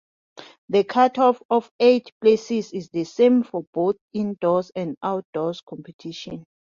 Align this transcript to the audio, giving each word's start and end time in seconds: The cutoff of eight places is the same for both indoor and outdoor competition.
The 0.69 0.83
cutoff 0.83 1.43
of 1.51 1.71
eight 1.79 2.11
places 2.19 2.73
is 2.73 2.89
the 2.89 3.03
same 3.03 3.43
for 3.43 3.67
both 3.71 3.97
indoor 4.13 4.63
and 4.75 4.97
outdoor 5.03 5.53
competition. 5.63 6.43